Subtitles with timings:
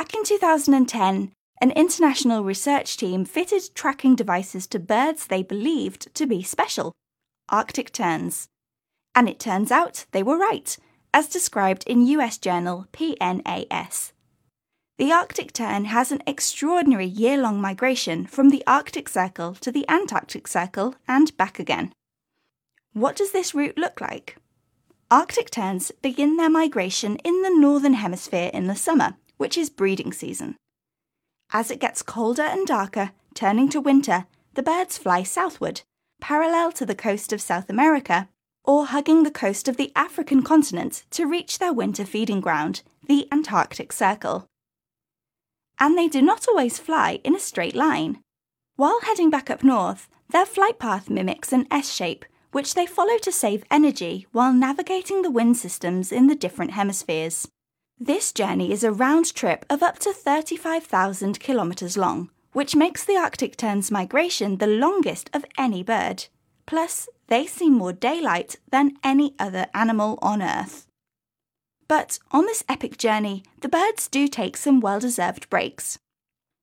[0.00, 1.30] Back in 2010,
[1.60, 6.92] an international research team fitted tracking devices to birds they believed to be special
[7.50, 8.48] Arctic terns.
[9.14, 10.74] And it turns out they were right,
[11.12, 14.12] as described in US journal PNAS.
[14.96, 19.86] The Arctic tern has an extraordinary year long migration from the Arctic Circle to the
[19.86, 21.92] Antarctic Circle and back again.
[22.94, 24.38] What does this route look like?
[25.10, 30.12] Arctic terns begin their migration in the northern hemisphere in the summer, which is breeding
[30.12, 30.54] season.
[31.50, 35.80] As it gets colder and darker, turning to winter, the birds fly southward,
[36.20, 38.28] parallel to the coast of South America,
[38.64, 43.26] or hugging the coast of the African continent to reach their winter feeding ground, the
[43.32, 44.46] Antarctic Circle.
[45.78, 48.20] And they do not always fly in a straight line.
[48.76, 53.16] While heading back up north, their flight path mimics an S shape, which they follow
[53.16, 57.48] to save energy while navigating the wind systems in the different hemispheres.
[58.02, 63.18] This journey is a round trip of up to 35,000 kilometres long, which makes the
[63.18, 66.24] Arctic tern's migration the longest of any bird.
[66.64, 70.86] Plus, they see more daylight than any other animal on Earth.
[71.88, 75.98] But on this epic journey, the birds do take some well deserved breaks.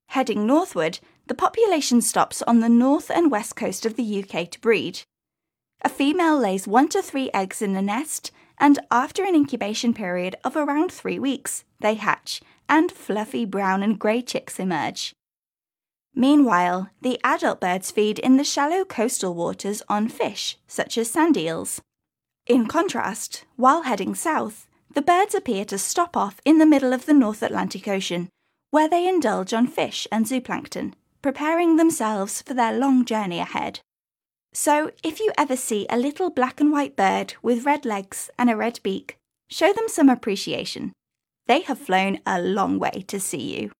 [0.08, 4.60] Heading northward, the population stops on the north and west coast of the UK to
[4.60, 5.02] breed.
[5.84, 10.36] A female lays one to three eggs in a nest and after an incubation period
[10.44, 15.14] of around three weeks, they hatch and fluffy brown and grey chicks emerge.
[16.14, 21.38] Meanwhile, the adult birds feed in the shallow coastal waters on fish, such as sand
[21.38, 21.82] eels.
[22.48, 27.06] In contrast, while heading south, the birds appear to stop off in the middle of
[27.06, 28.30] the North Atlantic Ocean,
[28.72, 33.82] where they indulge on fish and zooplankton, preparing themselves for their long journey ahead.
[34.60, 38.50] So, if you ever see a little black and white bird with red legs and
[38.50, 39.16] a red beak,
[39.52, 40.94] show them some appreciation.
[41.46, 43.72] They have flown a long way to see you.